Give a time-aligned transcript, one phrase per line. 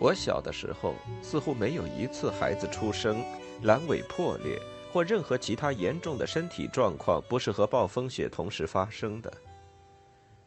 [0.00, 3.22] 我小的时候，似乎没有一次孩子出生、
[3.64, 4.60] 阑尾破裂
[4.92, 9.32] 或任何其他严重的身体状况不是和暴风雪同时发生的。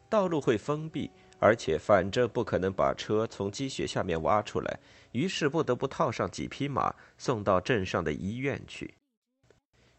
[0.08, 4.78] 道路会封闭，而且反正不可能把车从积雪下面挖出来，
[5.12, 8.94] 于是不得不套上几匹马，送到镇上的医院去。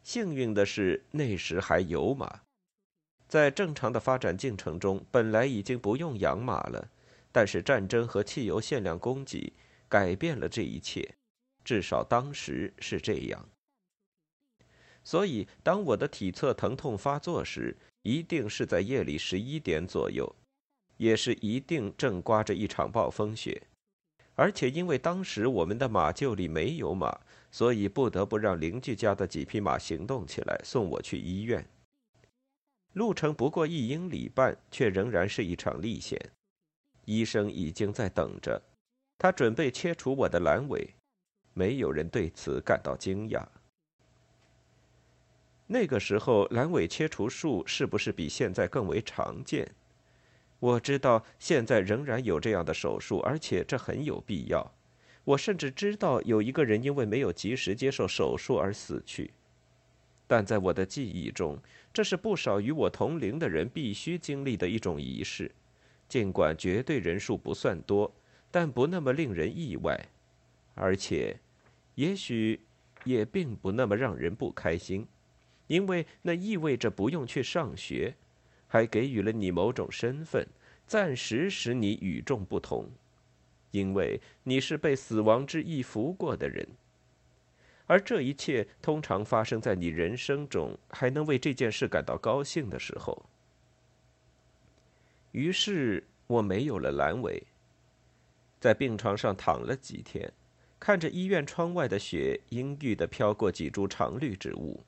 [0.04, 2.42] 幸运的是，那时还有马。
[3.28, 6.90] 在正常的发展进程中，本来已经不用养马了，
[7.34, 9.52] 但是战争和汽油限量供给
[9.90, 11.16] 改变了这一切，
[11.66, 13.50] 至少当时是这样。
[15.04, 20.34] 所以，当我的体侧疼痛发作时，一定是在夜里十一点左右，
[20.96, 23.64] 也是一定正刮着一场暴风雪，
[24.36, 27.20] 而且因为当时我们的马厩里没有马，
[27.52, 31.68] 所以不得不让邻居家的几匹马行动起来，送我去医院。
[32.94, 36.32] 路程不过一英里半，却仍然是一场历险。
[37.06, 38.62] 医生已经在等着，
[39.18, 40.94] 他准备切除我的阑尾。
[41.54, 43.46] 没有人对此感到惊讶。
[45.68, 49.70] 那个时候，阑尾切除术是不是比现在更为常见？
[50.60, 54.74] 我知道现在仍然有这样的手术，而且这很有必要。
[55.24, 59.32] 我甚至知道有一个人因为没有及时接受手术而死去。
[60.26, 61.60] 但在我的记忆中，
[61.94, 65.52] 这是不少与我同龄的人必须经历的一种仪式，
[66.14, 68.14] 尽管绝对人数不算多，
[68.52, 70.10] 但不那么令人意外，
[70.76, 71.40] 而且，
[71.96, 72.60] 也许
[73.04, 75.08] 也并不那么让人不开心，
[75.66, 78.14] 因为那意味着不用去上学，
[78.68, 80.48] 还给予了你某种身份，
[80.86, 82.92] 暂时使你与众不同，
[83.72, 86.68] 因为你是被死亡之翼拂过的人。
[87.88, 93.26] 而这一切通常发生在你人生中还能为这件事感到高兴的时候。
[95.34, 97.44] 于是我没有了阑尾，
[98.60, 100.32] 在病床上躺了几天，
[100.80, 104.84] 看着医院窗外的雪阴郁地飘过几株常绿植物。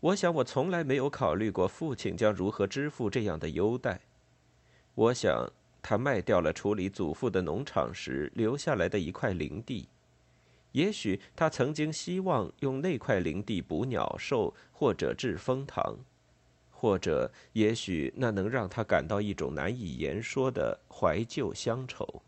[0.00, 4.00] 我想，我从来没有考虑过父亲将如何支付这样的优待。
[4.94, 9.88] 我想，他卖掉了处理祖父的农场时留下来的一块林地。
[10.72, 15.98] 也许他曾经希望用那块林地捕鸟兽，或者制蜂糖，
[16.82, 22.20] 或者也许那能让他感到一种难以言说的怀旧乡愁。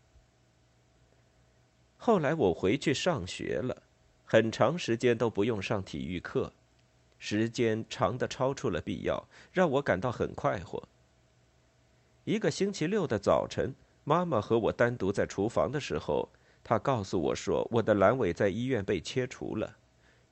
[1.97, 3.83] 后来我回去上学了，
[4.23, 6.53] 很长时间都不用上体育课，
[7.19, 9.21] 时间长的超出了必要，
[9.51, 10.81] 让我感到很快活。
[12.23, 16.29] 一个星期六的早晨，妈妈和我单独在厨房的时候。
[16.63, 19.75] 她告诉我说，我的阑尾在医院被切除了，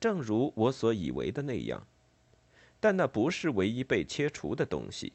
[0.00, 1.86] 正如我所以为的那样。
[2.84, 5.14] 但那不是唯一被切除的东西。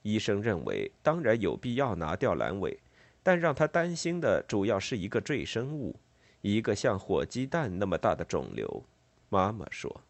[0.00, 2.78] 医生认为，当然有必要拿掉阑尾，
[3.22, 5.96] 但让他担心的主要是一个赘生物，
[6.40, 8.82] 一个像火鸡蛋那么大的肿瘤。
[9.28, 10.00] 妈妈说。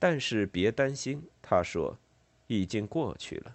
[0.00, 1.96] 但是别担心，他说，
[2.48, 3.54] 已经过去了。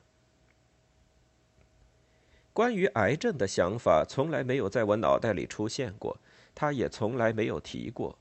[2.53, 6.17] 关于癌症的想法从来没有在我脑袋里出现过，
[6.55, 8.17] 他也从来没有提过。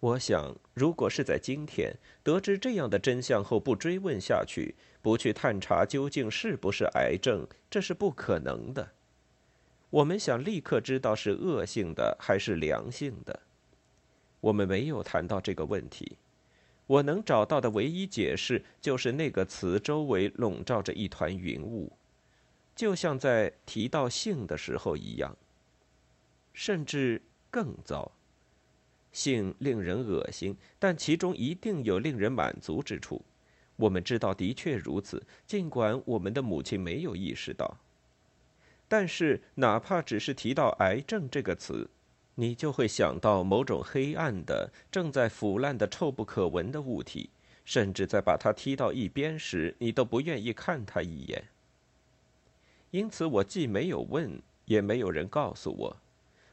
[0.00, 8.92] 我想，如果是在今天得知这样的真相后不追问下去，不去探查究竟是不是癌症，这是不可能的。
[9.90, 13.40] 我们想立刻知道是恶性的还是良性的。
[14.40, 16.16] 我们没有谈到这个问题。
[16.86, 21.92] 我能找到的唯一解释就是那个词周围笼罩着一团云雾。
[22.76, 25.36] 就像在提到性的时候一样，
[26.52, 27.20] 甚至
[27.50, 28.12] 更糟。
[29.18, 33.20] 性令人恶心，但其中一定有令人满足之处。
[33.74, 37.78] 我们知道的确如此，尽管我们的母亲没有意识到。
[38.86, 41.90] 但是，哪怕只是提到“癌症”这个词，
[42.36, 47.28] 你就会想到某种黑暗的、正在腐烂的、臭不可闻的物体，
[47.64, 51.42] 甚至在把它踢到一边时，你都不愿意看它一眼。
[52.92, 55.96] 因此，我既没有问，也没有人告诉我，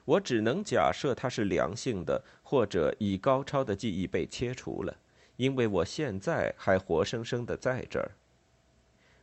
[0.05, 4.95] 我只能假设它是良性的，或者以高超的技艺被切除了，
[5.35, 8.11] 因为我现在还活生生的在这儿。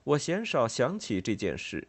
[0.05, 1.87] 我鲜少想起这件事，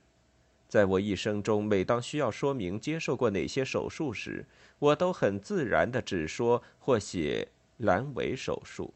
[0.70, 4.46] 在我一生中，每当需要说明接受过哪些手术时，
[4.78, 7.48] 我都很自然的只说或写
[7.80, 8.94] 阑尾手术。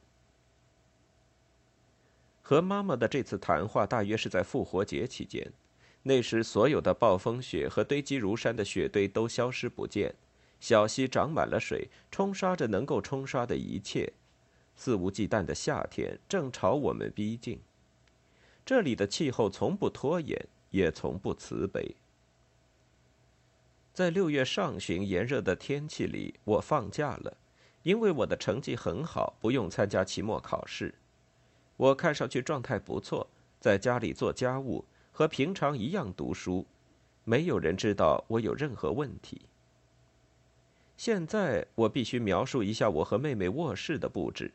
[2.43, 5.51] 和妈妈的这次谈话大约是在复活节期间。
[6.07, 10.15] 那时，所有的暴风雪和堆积如山的雪堆都消失不见，
[10.57, 14.13] 小溪涨满了水，冲刷着能够冲刷的一切。
[14.73, 17.59] 肆无忌惮的夏天正朝我们逼近。
[18.65, 21.93] 这里的气候从不拖延，也从不慈悲。
[23.93, 27.35] 在六月上旬炎热的天气里，我放假了，
[27.83, 30.95] 因为我的成绩很好，不用参加期末考试。
[31.75, 33.27] 我看上去状态不错，
[33.59, 34.85] 在家里做家务，
[35.17, 36.63] 和平常一样读书，
[37.23, 39.41] 没有人知道我有任何问题。
[40.95, 44.53] 现在我必须描述一下我和妹妹卧室的布置。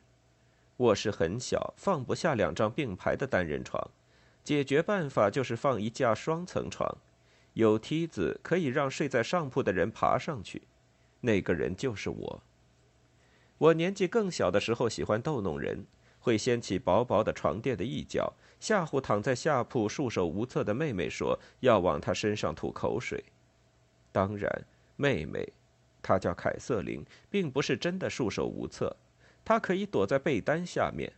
[0.76, 3.90] 卧室很小，放不下两张并排的单人床，
[4.44, 6.96] 解决办法就是放一架双层床，
[7.54, 10.62] 有梯子可以让睡在上铺的人爬上去，
[11.22, 12.42] 那个人就是我。
[13.58, 15.84] 我年纪更小的时候喜欢逗弄人。
[16.22, 23.22] 会掀起薄薄的床垫的一角，吓唬躺在下铺束手无策的妹妹，说要往她身上吐口水。
[24.12, 24.64] 当然，
[24.96, 25.52] 妹妹，
[26.00, 28.96] 她叫凯瑟琳，并不是真的束手无策，
[29.44, 31.12] 她可以躲在被单下面。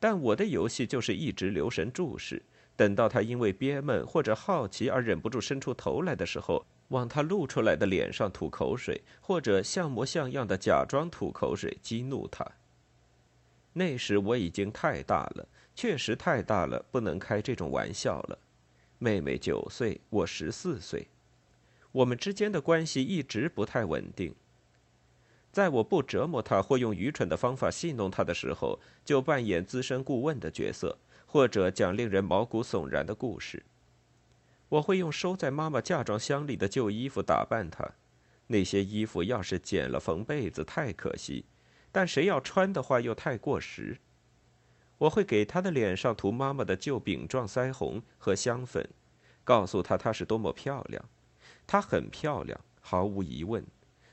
[0.00, 2.42] 但我的游戏就是一直留神注视，
[2.74, 12.46] 等到她因为憋闷或者好奇而忍不住伸出头来的时候，往她露出来的脸上吐口水，或者像模像样的假装吐口水，激怒她。
[13.78, 18.38] 那时我已经太大了，确实太大了，不能开这种玩笑了。
[18.98, 21.06] 妹妹九岁，我十四岁，
[21.92, 24.34] 我们之间的关系一直不太稳定。
[25.52, 30.96] 在我不折磨她或用愚蠢的方法戏弄她的时候，就扮演资深顾问的角色，
[31.26, 33.62] 或者讲令人毛骨悚然的故事。
[34.70, 37.86] 我会用收在妈妈嫁妆箱里的旧衣服打扮她，
[38.46, 41.44] 那些衣服要是剪了缝被子，太可惜。
[41.96, 43.96] 但谁要穿的话又太过时。
[44.98, 48.86] 我会给他的脸上涂妈妈的旧饼状腮红和香粉，
[49.42, 51.02] 告诉他她是多么漂亮。
[51.66, 53.64] 她很漂亮，毫无疑问。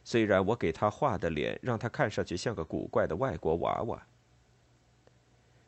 [0.05, 4.07] 虽然我给她画的脸让她看上去像个古怪的外国娃娃。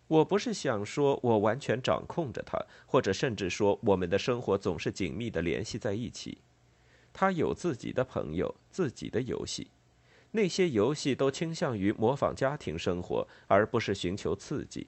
[0.08, 6.38] 我不是想说我完全掌控着她，或者甚至说我们的生活总是紧密的联系在一起。
[7.12, 9.68] 她有自己的朋友，自己的游戏。
[10.36, 14.86] 那些游戏都倾向于模仿家庭生活，而不是寻求刺激。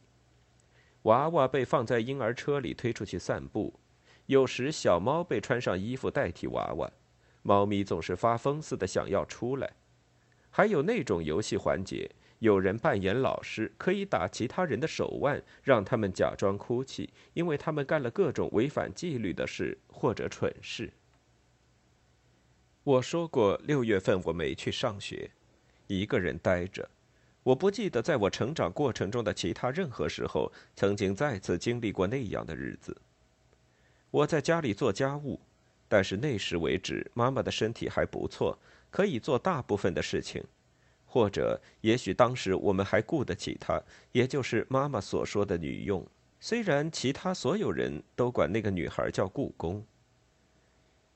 [1.03, 3.73] 娃娃被放在婴儿车里推出去散步，
[4.25, 6.91] 有时小猫被穿上衣服代替娃娃，
[7.44, 9.71] 猫咪总是发疯似的想要出来。
[10.49, 20.91] 还有那种游戏环节，有人扮演老师，可以打其他人的手腕，让他们假装哭泣，因为他们干了各种违反纪律的事或者蠢事。
[22.83, 25.31] 我说过，六月份我没去上学。
[25.88, 26.88] 一个人呆着，
[27.44, 32.95] 我不记得在我成长过程中的其他任何时候曾经再次经历过那样的日子。
[34.12, 35.39] 我在家里做家务，
[35.88, 38.58] 但是那时为止，妈妈的身体还不错，
[38.89, 40.44] 可以做大部分的事情，
[41.06, 46.06] 或者也许当时我们还顾得起她，也就是妈妈所说的女佣。
[46.39, 49.86] 虽然其他所有人都管那个女孩叫故宫。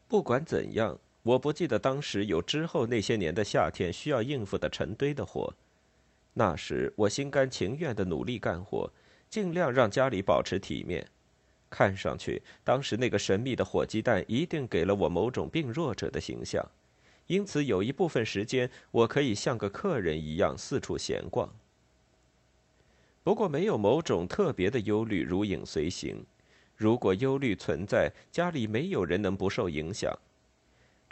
[0.07, 0.99] 不管怎样。
[1.23, 5.53] 我不记得当时有之后那些年的夏天需要应付的成堆的活，
[6.33, 8.91] 那时我心甘情愿地努力干活，
[9.29, 11.07] 尽量让家里保持体面。
[11.69, 16.67] 看上去，当时那个神秘的火鸡蛋一定给了我某种病弱者的形象，
[17.27, 21.49] 因此有一部分时间我可以像个客人一样四处闲逛。
[23.23, 26.25] 不过没有某种特别的忧虑如影随形，
[26.75, 30.11] 如果忧虑存在，家里没有人能不受影响。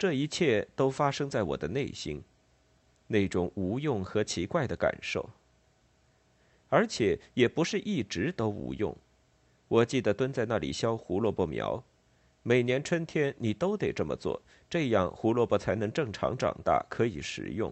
[0.00, 2.22] 这一切都发生在我的内心，
[3.06, 5.28] 那种无用和奇怪的感受，
[6.70, 8.96] 而且也不是一直都无用。
[9.68, 11.84] 我记得蹲在那里削胡萝卜苗，
[12.42, 14.40] 每年春天你都得这么做，
[14.70, 17.70] 这样胡萝卜才能正常长大，可以食用。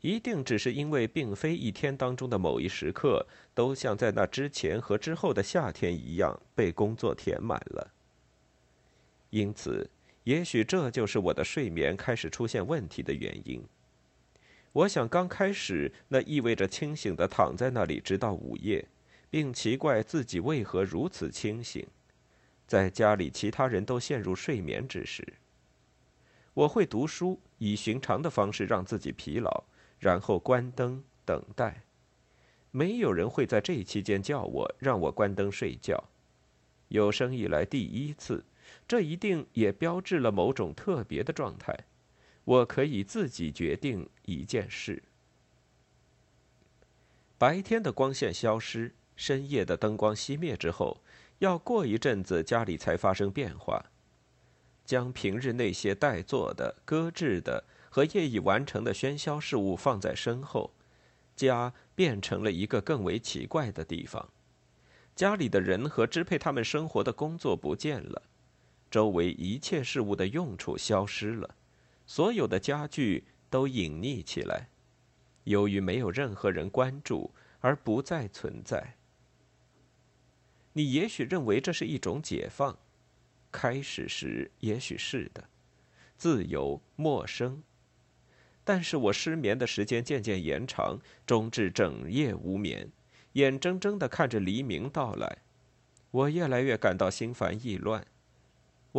[0.00, 7.90] 一定只是因为并非一天当中的某一时刻都像在那之前和之后的夏天一样被工作填满了，
[9.30, 9.90] 因此。
[10.28, 13.64] 也许这就是我的睡眠开始出现问题的原因。
[14.74, 18.86] 我想刚开始那意味着清醒的躺在那里直到午夜，
[19.30, 21.86] 并奇怪自己为何如此清醒，
[22.66, 25.26] 在家里其他人都陷入睡眠之时。
[26.52, 29.64] 我会读书，以寻常的方式让自己疲劳，
[29.98, 31.84] 然后关灯等待。
[32.70, 36.04] 没有人会在这期间叫我，让我关灯睡觉。
[36.88, 38.44] 有生以来第一次。
[38.88, 41.78] 这一定也标志了某种特别的状态。
[42.44, 45.02] 我可以自己决定一件事：
[47.36, 51.02] 白天的光线消失，深夜的灯光熄灭之后，
[51.40, 53.84] 要过一阵子家里才发生变化。
[54.86, 60.72] 将平日那些待做的、搁置的和业已完成的喧嚣事物放在身后，
[61.36, 64.30] 家变成了一个更为奇怪的地方。
[65.14, 68.22] 家里的人和支配他们生活的工作不见了。
[68.90, 71.54] 周围一切事物的用处消失了，
[72.06, 74.68] 所有的家具都隐匿起来，
[75.44, 77.30] 由于没有任何人关注
[77.60, 78.94] 而不再存在。
[80.72, 82.78] 你也许认为这是一种解放，
[83.50, 85.48] 开始时也许是的，
[86.16, 87.62] 自由、陌生。
[88.64, 92.92] 但是我失眠的时间渐渐延长，终至整夜无眠，
[93.32, 95.38] 眼睁睁的看着黎明到来。
[96.10, 98.06] 我越来越感到心烦意乱。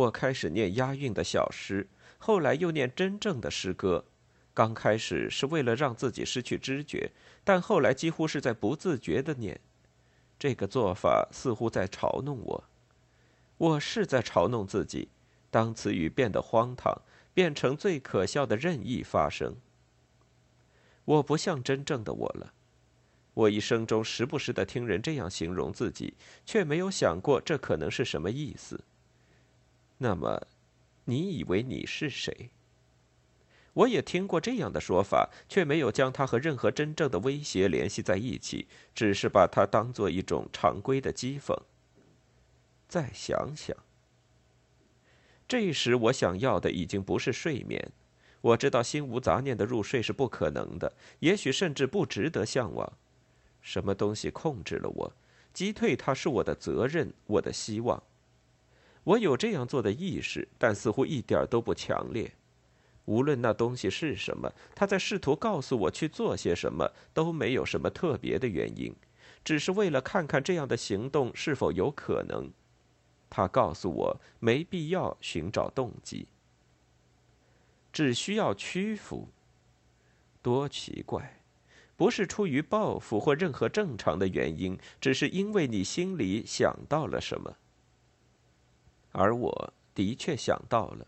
[0.00, 4.06] 我开始念押韵的小诗，后来又念真正的诗歌。
[4.54, 7.10] 刚开始是为了让自己失去知觉，
[7.44, 9.60] 但后来几乎是在不自觉的念。
[10.38, 12.64] 这个做法似乎在嘲弄我，
[13.58, 15.08] 我是在嘲弄自己。
[15.50, 17.02] 当词语变得荒唐，
[17.34, 19.56] 变成最可笑的任意发生。
[21.04, 22.54] 我不像真正的我了。
[23.34, 26.14] 我一生中时不时的听人这样形容自己，
[26.46, 28.82] 却没有想过这可能是什么意思。
[30.02, 30.46] 那么，
[31.04, 32.48] 你以为你是谁？
[33.74, 41.54] 我也听过这样的说法，却没有将它和任何真正的威胁联系在一起，只是把它当做一种常规的讥讽。
[42.88, 43.76] 再想想，
[45.46, 47.92] 这时我想要的已经不是睡眠。
[48.40, 52.90] 我知道心无杂念的入睡是不可能的，也许甚至不值得向往。
[53.60, 55.12] 什么东西控制了我？
[55.52, 58.02] 击退它是我的责任，我的希望。
[59.10, 62.32] 我有这样做的意识，但似乎一点都不强烈。
[63.06, 68.94] 无论那东西是什么，他在试图告诉我去做些什么，都没有什么特别的原因，
[69.42, 72.52] 只是为了看看这样的行动是否有可能。
[73.28, 76.28] 他告诉我没必要寻找动机，
[77.92, 79.28] 只需要屈服。
[80.40, 81.42] 多奇怪！
[81.96, 87.56] 不是出于报复或任何正常的原因，只是因为你心里想到了什么。
[89.12, 91.06] 而我的确想到了。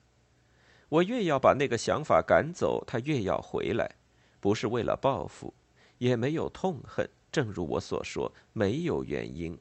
[0.89, 3.97] 我越要把那个想法赶走，他越要回来，
[4.41, 5.55] 不是为了报复，
[5.99, 7.09] 也没有痛恨。
[7.31, 9.59] 正如我所说，没有原因，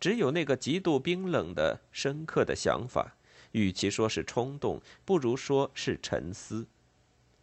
[0.00, 3.14] 只有那个极度冰冷的、深刻的想法。
[3.52, 6.66] 与其说是冲动，不如说是沉思。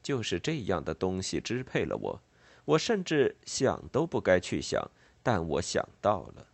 [0.02, 2.22] 就是这样的东西支配了我。
[2.64, 4.90] 我甚至想都不该去想，
[5.22, 6.48] 但我想到了。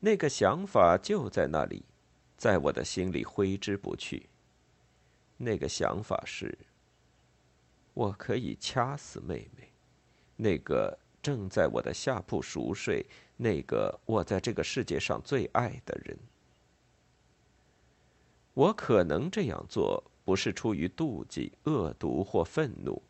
[0.00, 1.84] 那个想法就在那里，
[2.38, 4.30] 在我的心里挥之不去。
[5.36, 6.56] 那个想法是：
[7.92, 9.72] 我可以掐死妹妹，
[10.36, 13.04] 那个正在我的下铺熟睡，
[13.36, 16.16] 那个我在这个世界上最爱的人。
[18.54, 23.02] 我可能这样做，不是出于妒忌、恶毒或愤怒，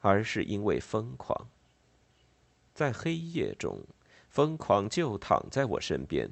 [0.00, 1.48] 而是因为疯狂。
[2.74, 3.82] 在黑夜中，
[4.28, 6.30] 疯狂就躺在我身边，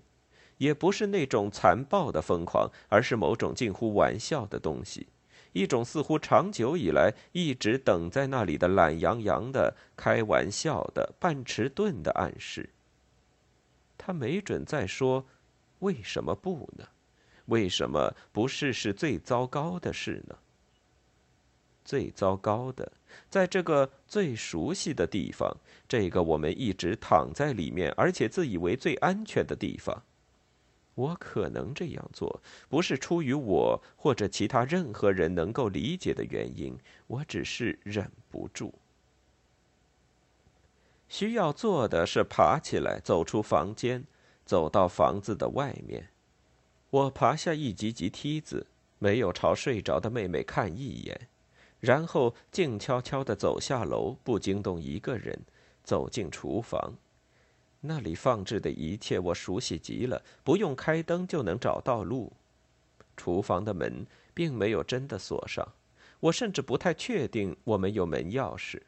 [0.59, 5.09] 也不是那种残暴的疯狂，而是某种近乎玩笑的东西。
[5.53, 12.69] 一种似乎长久以来一直等在那里的懒洋洋的、开玩笑的、半迟钝的暗示。
[13.97, 15.27] 他没准在说
[15.81, 16.85] ：“为什么不呢？
[17.47, 20.37] 为什么不试试最糟糕的事呢？
[21.83, 22.93] 最糟糕的，
[23.31, 25.57] 在这个最熟悉的地方，
[25.89, 30.03] 这个我们一直躺在里面，而且自以为最安全的地方。”
[30.99, 36.77] 我可能这样做，不是出于我或者其他任何人能够理解的原因，
[37.07, 38.75] 我只是忍不住。
[41.07, 44.05] 需要做的是爬起来，走出房间，
[44.45, 46.09] 走到房子的外面。
[46.91, 48.67] 我爬下一级级梯子，
[48.99, 51.29] 没有朝睡着的妹妹看一眼，
[51.79, 55.43] 然后静悄悄地走下楼，不惊动一个人，
[55.85, 56.95] 走进厨房。
[57.81, 62.33] 那里放置的一切我熟悉极了，不用开灯就能找到路。
[63.17, 65.67] 厨房的门并没有真的锁上，
[66.21, 68.81] 我甚至不太确定我们有门钥匙。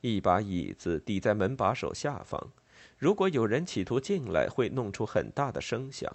[0.00, 2.50] 一把椅子抵在门把手下方，
[2.98, 6.10] 如果有人企图进来，会弄出很大的声响；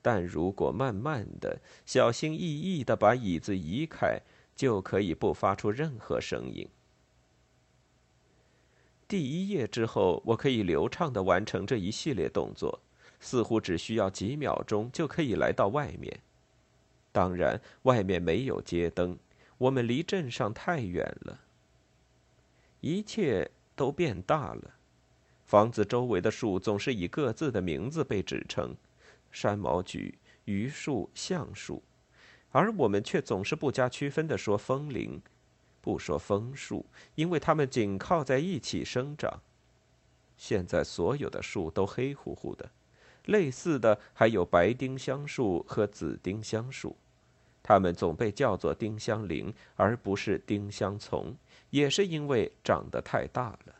[0.00, 4.20] 但如果慢慢的、小心翼翼的把椅子移开，
[4.54, 6.68] 就可以不发出任何声音。
[9.08, 12.80] 第一页之后，我可以流畅地完成这一系列动作，
[13.20, 16.20] 似乎只需要几秒钟就可以来到外面。
[17.12, 19.16] 当然，外面没有街灯，
[19.58, 21.40] 我们离镇上太远了。
[22.80, 24.74] 一切都变大了，
[25.44, 28.74] 房子周围的树总是以各自的名字被指称：
[29.30, 30.12] 山毛榉、
[30.46, 31.82] 榆树、橡树，
[32.50, 35.22] 而我们却总是不加区分地说枫林。
[35.86, 39.40] 不说枫树，因为它们紧靠在一起生长。
[40.36, 42.68] 现在所有的树都黑乎乎的，
[43.26, 46.96] 类似的还有白丁香树和紫丁香树，
[47.62, 51.36] 它们总被叫做丁香林，而不是丁香丛，
[51.70, 53.76] 也是因为长得太大了。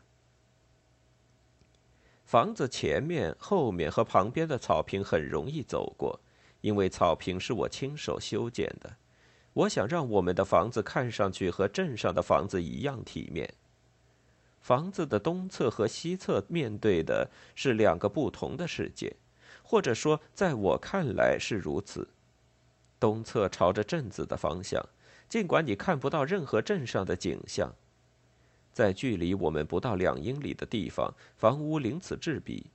[2.23, 6.17] 房子前面、后面和旁边的草坪很容易走过，
[6.61, 8.95] 因为草坪是我亲手修剪的。
[9.57, 13.51] 我想让我们的房子看上去和镇上的房子一样体面。
[14.61, 19.15] 房子的东侧和西侧面对的是两个不同的世界，
[19.63, 22.07] 或者说，在我看来是如此。
[22.99, 24.83] 东侧朝着镇子的方向，
[25.27, 27.73] 尽管你看不到任何镇上的景象。
[28.71, 32.67] 在距离我们不到两英里的地方，房屋鳞次栉比，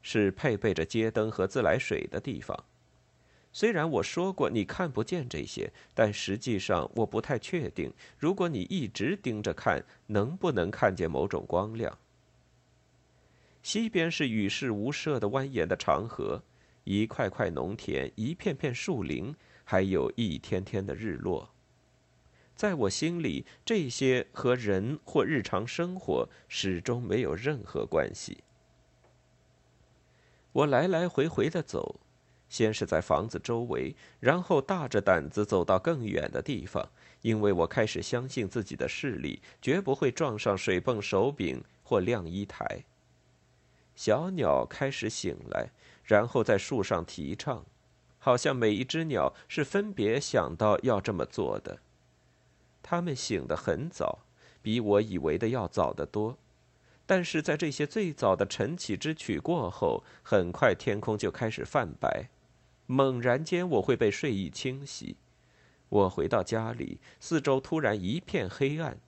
[0.00, 2.64] 是配备着街灯和自来水的地方。
[3.52, 11.98] 虽然我说过你看不见这些，但实际上我不太确定，如果你一直盯着看，能不能看见某种光亮。
[13.62, 16.42] 西边是与世无涉的蜿蜒的长河，
[16.84, 21.50] 一块块农田，一片片树林，还有一天天的日落。
[22.56, 28.38] 在我心里，这些和人或日常生活始终没有任何关系。
[30.52, 32.00] 我来来回回的走，
[32.52, 36.86] 先是在房子周围，然后大着胆子走到更远的地方，
[37.22, 42.84] 因为我开始相信自己的视力绝不会撞上水泵手柄或晾衣台。
[43.96, 45.70] 小鸟开始醒来，
[46.04, 47.64] 然后在树上啼唱，
[48.18, 51.78] 好像每一只鸟是分别想到要这么做的。
[52.82, 54.18] 它们醒得很早，
[54.60, 56.36] 比我以为的要早得多。
[57.06, 62.28] 但是在这些最早的晨起之曲过后，很快天空就开始泛白，
[62.86, 65.16] 猛然间我会被睡意侵袭。
[65.88, 68.98] 我回到家里，四周突然一片黑暗。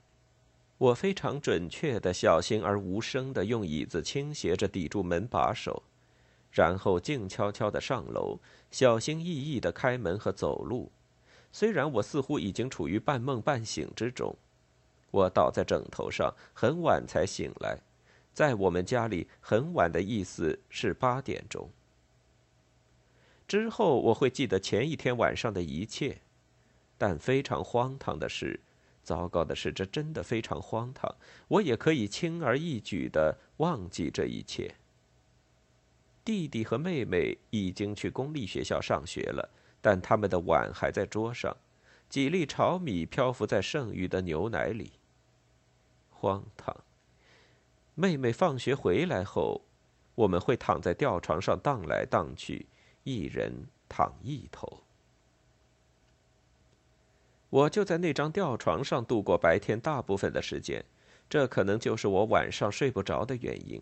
[0.77, 5.83] 我非常准确的、小心而无声的用椅子倾斜着抵住门把手，
[6.51, 8.39] 然后静悄悄的上楼，
[8.71, 10.91] 小心翼翼的开门和走路。
[11.53, 14.37] 虽然我似乎已经处于半梦半醒之中，
[15.11, 17.79] 我倒在枕头上，很晚才醒来。
[18.35, 21.71] 在我们家里，很晚的意思是八点钟。
[23.47, 26.19] 之后我会记得前一天晚上的一切，
[26.97, 28.61] 但非常荒唐的是，
[29.03, 31.15] 糟糕的是，这真的非常荒唐。
[31.49, 34.75] 我也可以轻而易举的忘记这一切。
[36.25, 39.51] 弟弟和妹妹已经去公立学校上学了。
[39.87, 41.55] 但他们的碗还在桌上，
[42.09, 44.93] 几粒炒米漂浮在剩余的牛奶里。
[46.09, 46.75] 荒唐！
[47.95, 49.61] 妹妹放学回来后，
[50.15, 52.65] 我们会躺在吊床上荡来荡去，
[53.05, 53.53] 一人
[53.89, 54.81] 躺一头。
[57.51, 60.85] 我就在那张吊床上度过白天大部分的时间，
[61.31, 63.81] 这可能就是我晚上睡不着的原因。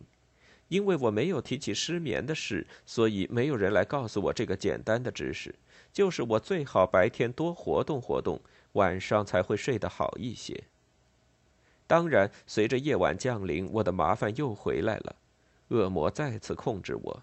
[0.69, 5.55] 因为我没有提起失眠的事，所以没有人来告诉我这个简单的知识。
[5.93, 8.41] 就是我最好白天多活动活动，
[8.73, 10.65] 晚上才会睡得好一些。
[11.87, 15.17] 当然，随着夜晚降临，我的麻烦又回来了，
[15.69, 17.23] 恶魔再次控制我。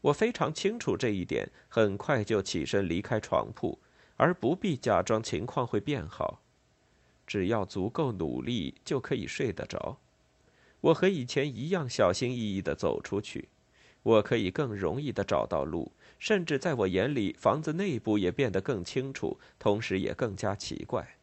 [0.00, 3.78] 我非常清楚这一点，很快就起身离开床铺，
[4.16, 6.42] 而不必假装情况会变好。
[7.26, 9.98] 只要足够努力，就可以睡得着。
[10.80, 13.48] 我和以前一样小心翼翼地走出去，
[14.02, 15.92] 我可以更容易地找到路。
[16.18, 21.16] 甚至在我眼里，房子内部也变得更清楚，同时也更加奇怪。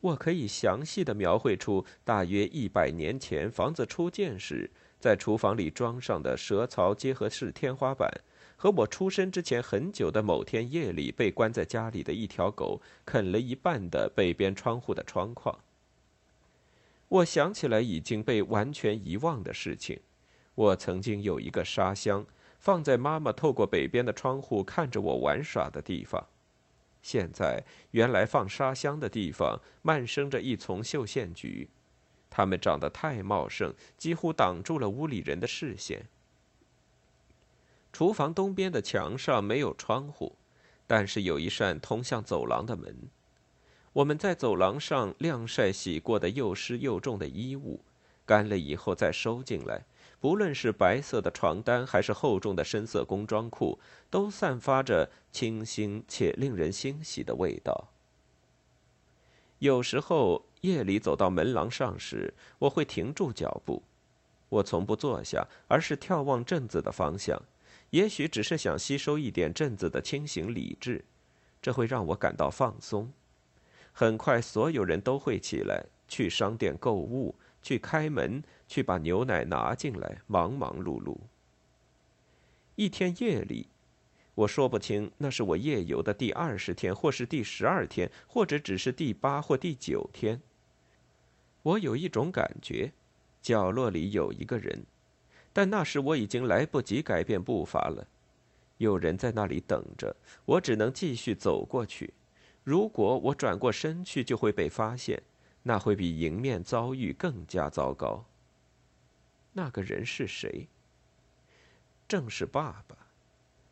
[0.00, 4.70] 我可以详细的描绘出大约一百年前房子初建时，
[5.02, 8.08] 在厨房里装上的蛇槽结合式天花板，
[8.56, 15.58] 和我出生之前很久的某天夜里被关在家里的一条狗啃了一半的北边窗户的窗框。
[17.08, 19.98] 我想起来已经被完全遗忘的事情，
[20.54, 22.24] 我曾经有一个沙箱。
[22.60, 26.28] 放在妈妈透过北边的窗户看着我玩耍的地方，
[27.02, 31.68] 现在原来放沙箱的地方漫生着一丛绣线菊，
[32.34, 36.06] 它们长得太茂盛，几乎挡住了屋里人的视线。
[37.92, 40.34] 厨房东边的墙上没有窗户，
[40.86, 42.96] 但是有一扇通向走廊的门。
[43.92, 47.84] 我们在走廊上晾晒洗过的又湿又重的衣物，
[48.24, 49.84] 干了以后再收进来。
[50.18, 57.88] 不论是白色的床单，还是厚重的深色工装裤，都散发着清新且令人欣喜的味道。
[59.58, 63.82] 有时候夜里走到门廊上时，我会停住脚步。
[64.48, 67.40] 我从不坐下，而是眺望镇子的方向，
[67.90, 71.04] 也许只是想吸收一点镇子的清醒理智，
[71.60, 73.12] 这会让我感到放松。
[73.92, 77.34] 很快，所有人都会起来去商店购物。
[77.64, 81.16] 去开门，去把牛奶拿进来，忙忙碌碌。
[82.74, 83.68] 一天夜里，
[84.34, 90.40] 我说不清那是我夜游的第二十天，或是第十二天，或者只是第八或第九天。
[91.62, 92.92] 我有一种感觉，
[93.40, 94.84] 角落里有一个人，
[95.52, 98.06] 但那时我已经来不及改变步伐了。
[98.78, 102.12] 有人在那里等着，我只能继续走过去。
[102.64, 105.22] 如果我转过身去，就会被发现，
[105.62, 108.24] 那会比迎面遭遇更加糟糕。
[109.52, 110.68] 那个人是谁？
[112.08, 112.96] 正是爸爸，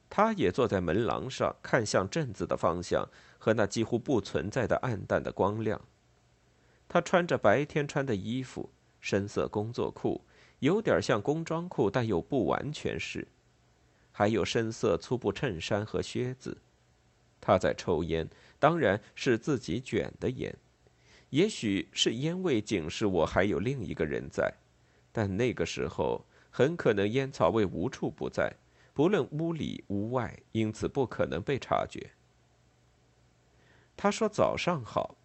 [0.09, 5.81] 他也坐在门廊上，看向镇子的方向和那几乎不存在的暗淡的光亮。
[6.93, 10.21] 他穿着白天穿的衣服，深色工作裤，
[10.59, 13.29] 有点像工装裤，但又不完全是。
[14.11, 16.59] 还有深色粗布衬衫和靴子。
[17.41, 20.53] 他在抽烟，当然是自己卷的烟。
[21.29, 24.53] 也许是烟味警示我还有另一个人在，
[25.13, 26.27] 但那个时候。
[26.53, 28.53] 很可能烟草味无处不在，
[28.93, 32.11] 不论屋里屋外，因此不可能被察觉。
[33.97, 35.17] 他说：“早上好”，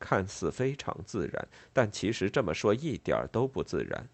[0.00, 4.08] 看似非常自然，但其实这么说一点儿都不自然。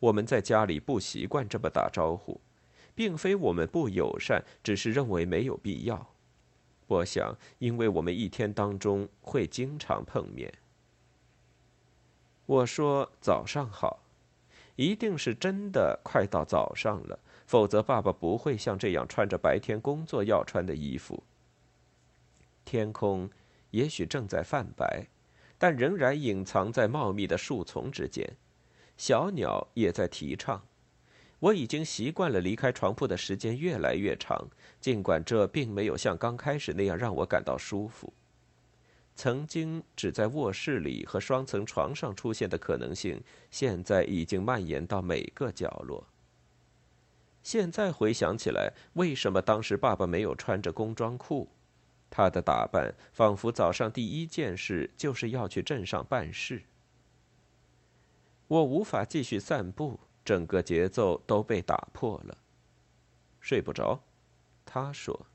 [0.00, 2.40] 我们在家里不习惯这么打招呼，
[2.94, 6.08] 并非我们不友善，只是认为没有必要。
[6.88, 10.52] 我想，因为我们一天当中会经常碰面。
[12.46, 14.02] 我说：“早上好。”
[14.76, 21.22] 一定是真的快到早上了，否则爸爸不会像这样穿着白天工作要穿的衣服。
[22.64, 23.30] 天空
[23.70, 25.06] 也许正在泛白，
[25.58, 28.36] 但仍然隐藏在茂密的树丛之间。
[28.96, 30.64] 小鸟也在啼唱。
[31.38, 34.48] 我已经习惯了离开床铺的时间越来越长，
[34.80, 38.12] 尽管这并没有像刚开始那样让我感到舒服。
[39.14, 46.06] 曾经只在卧室里和双层床上出现的可能性，现在已经蔓延到每个角落。
[47.42, 51.48] 现在回想起来，为什么当时爸爸没有穿着工装裤？
[52.16, 56.62] 他的打扮仿佛早上第一件事就是要去镇上办事。
[58.46, 62.38] 我无法继续散步，整个节奏都被打破了。
[63.38, 64.02] 睡不着，
[64.64, 65.26] 他说。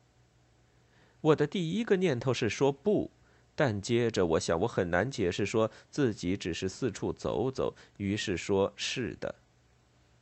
[1.22, 3.12] 我的第一个念头是说不。
[3.54, 9.36] 但接着，我想我很难解释说自己只是四处走走，于是说是的。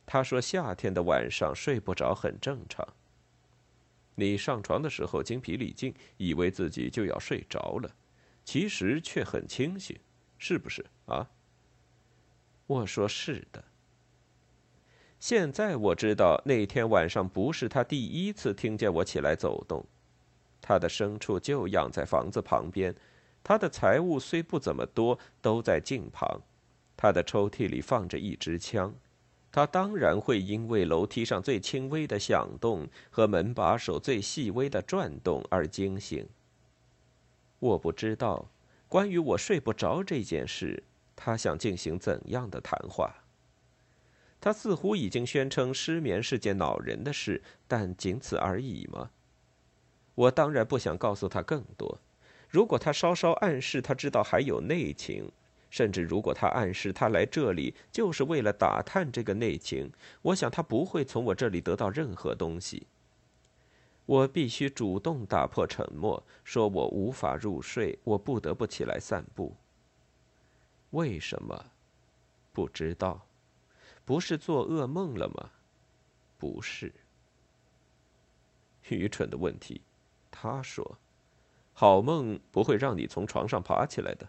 [0.04, 2.86] 他说夏天的晚上睡不着很正常。
[4.14, 7.90] 你上床的时候精疲力尽，以为自己就要睡着了，
[8.44, 9.98] 其实却很清醒，
[10.38, 11.30] 是不是啊？
[12.66, 13.64] 我说是的。
[15.18, 19.84] 现在我知道那天晚上不是他第一次听见我起来走动，
[20.60, 22.94] 他的牲畜就养在房子旁边。
[23.42, 26.42] 他的财物虽不怎么多，都在镜旁。
[26.96, 28.94] 他的抽屉里放着一支枪。
[29.52, 36.28] 他当然会因为楼梯上最轻微的响动和门把手最细微的转动而惊醒。
[37.58, 38.48] 我不知道，
[38.88, 40.84] 关于我睡不着这件事，
[41.16, 43.24] 他想进行怎样的谈话。
[44.40, 49.10] 他似乎已经宣称失眠是件恼人的事，但仅此而已吗？
[50.14, 51.98] 我当然不想告诉他更多。
[52.48, 55.30] 如果他稍稍暗示他知道还有内情，
[55.70, 62.86] 甚至如果他暗示他来这里就是为了打探这个内情，我想他不会从我这里得到任何东西。
[64.04, 69.54] 我必须主动打破沉默，说我无法入睡，我不得不起来散步。
[70.90, 71.66] 为什么？
[72.52, 73.24] 不知道。
[74.04, 75.50] 不是做噩梦了吗？
[76.36, 76.92] 不是。
[78.88, 79.80] 愚蠢的问题，
[80.32, 80.98] 他说。
[81.72, 84.28] 好梦不会让你从床上爬起来的。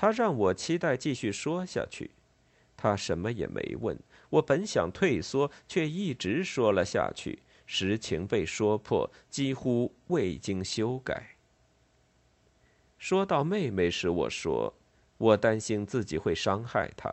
[0.00, 2.12] 他让我期待继续说下去，
[2.76, 3.98] 他什么也没问。
[4.30, 7.42] 我本想退缩，却一直说了下去。
[7.66, 11.34] 实情被说破，几乎未经修改。
[12.96, 14.72] 说到妹妹时，我说
[15.16, 17.12] 我担心自己会伤害她。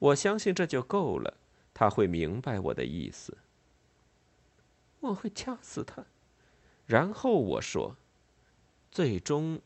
[0.00, 1.36] 我相信这就够了，
[1.72, 3.38] 他会明白我的意思。
[4.98, 6.04] 我会掐死他。
[6.86, 7.96] 然后我说
[8.90, 9.60] ：“最终，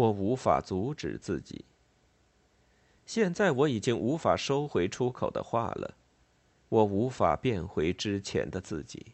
[0.00, 1.66] 我无法阻止自己。
[3.04, 5.94] 现在我已经无法收回出口的话了，
[6.70, 9.12] 我无法变回之前的自己。”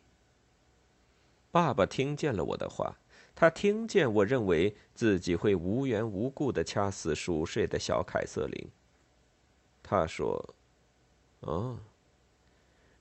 [1.50, 2.98] 爸爸听见了我的话，
[3.34, 8.70] 他听见我认为自己会无缘无故的掐死熟睡的小凯瑟琳。
[9.82, 10.54] 他说
[11.40, 11.80] ：“哦。”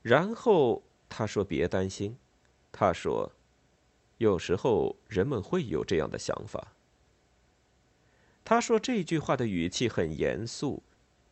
[0.02, 2.18] 然后他说：“别担心。”
[2.72, 3.30] 他说。
[4.18, 6.72] 有时候人们会有这样的想法。
[8.48, 10.80] 他说这句话的语气很严肃，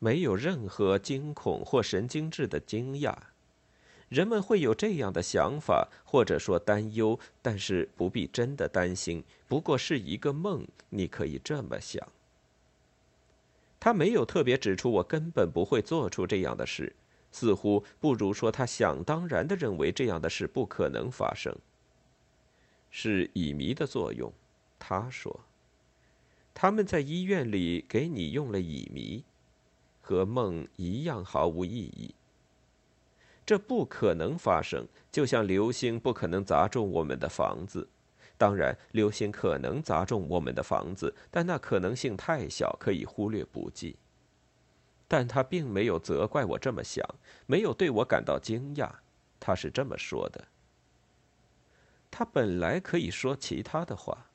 [0.01, 3.17] 没有任何惊恐或神经质的惊讶。
[4.09, 10.67] 人们会有这样的想法，或者说担忧，但是不必真的担心，不过是一个梦。
[10.89, 12.05] 你可以这么想。
[13.79, 16.97] 他没有特别指出我根本不会做出这样的事，
[17.31, 21.57] 似乎不如说他想当然的认为这样的事不可能发生。
[22.91, 24.33] 是乙醚的作用，
[24.81, 25.39] 他说。
[26.55, 29.25] 他们在医院里给你用了乙醚，
[30.01, 32.15] 和梦一样毫无意义。
[33.45, 37.87] 这不可能发生，就像流星不可能砸中我们的房子。
[38.39, 43.97] 当然，流星可能砸中我们的房子，但那可能性太小，可以忽略不计。
[45.07, 47.07] 但他并没有责怪我这么想，
[47.47, 48.91] 没有对我感到惊讶。
[49.39, 50.49] 他是这么说的：
[52.11, 54.31] 他本来可以说其他的话，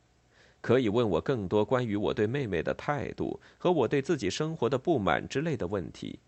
[0.61, 6.19] 可以问我更多关于我对妹妹的态度和我对自己生活的不满之类的问题。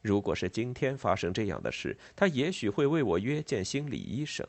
[0.00, 4.46] 如果是今天发生这样的事，他也许会为我约见心理医生。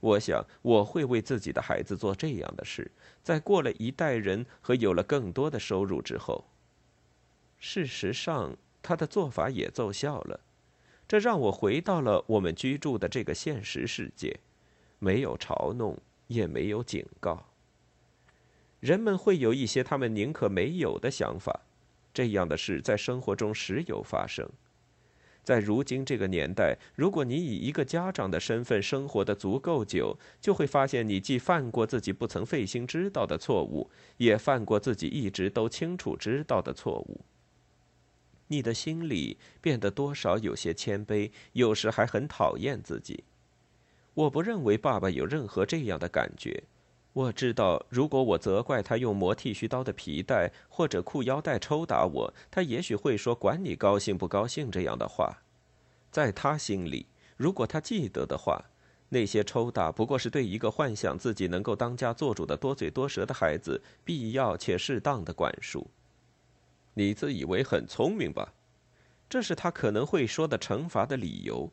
[0.00, 2.90] 我想我会为自己的孩子做这样的事，
[3.22, 6.44] 在过了一代人和有了更多的收入之后。
[7.58, 10.40] 事实上，他的做法也奏效了，
[11.08, 14.38] 这让我回到了我们居住的这个现实世界，
[14.98, 17.46] 没有嘲弄，也没有警告。
[18.84, 21.58] 人们会有一些他们宁可没有的想法，
[22.12, 24.46] 这样的事在生活中时有发生。
[25.42, 37.22] 在如今这个年代，如果你以一个家长的身份生活的足够久，就会发现你既犯过自己不曾费心知道的错误，也犯过自己一直都清楚知道的错误。
[38.48, 43.24] 你的心里变得多少有些谦卑，有时还很讨厌自己。
[44.12, 46.64] 我不认为爸爸有任何这样的感觉。
[47.14, 55.38] 我知道，如果我责怪他用磨剃须刀的皮带或者裤腰带抽打我，他也许会说“管你高兴不高兴”这样的话。
[56.10, 58.64] 在他心里，如果他记得的话，
[59.10, 65.88] 那些抽打不过是对一个幻想自己能够当家做主的多嘴多舌的孩子必要且适当的管束。
[66.94, 68.52] 你自以为很聪明吧？
[69.28, 71.70] 这是他可能会说的惩罚的理由。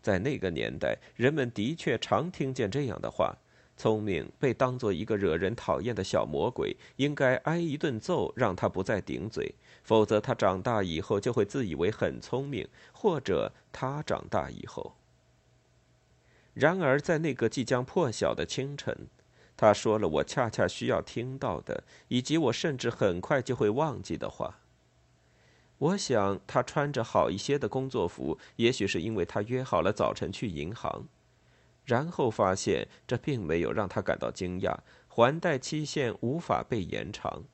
[0.00, 3.36] 在那个年代，人们的确常听见这样的话。
[3.82, 14.94] 聪明被当做一个惹人讨厌的小魔鬼，应该挨一顿揍，让他不再顶嘴，否则他长大以后就会自以为很聪明，或者他长大以后。
[16.54, 19.08] 然而，在那个即将破晓的清晨，
[19.56, 24.60] 他说了我恰恰需要听到的，以及我甚至很快就会忘记的话。
[25.78, 31.08] 我想，他穿着好一些的工作服，也许是因为他约好了早晨去银行。
[31.84, 34.76] 然后发现这并没有让他感到惊讶，
[35.08, 37.44] 还贷期限无法被延长。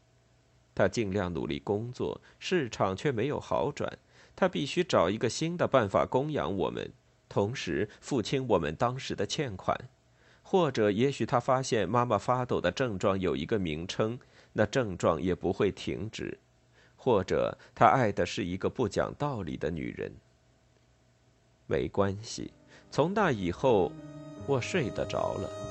[0.75, 3.99] 他尽量努力工作，市场却没有好转。
[4.37, 6.93] 他必须找一个新的办法供养我们，
[7.29, 9.89] 同时付清我们当时的欠款。
[10.43, 14.19] 或者，也许他发现妈妈发抖的症状有一个名称，
[14.53, 16.39] 那症状也不会停止。
[16.97, 20.13] 或者，他爱的是一个不讲道理的女人。
[21.67, 22.53] 没关系，
[22.91, 23.93] 从那以后。
[24.49, 25.68] 我睡得着了。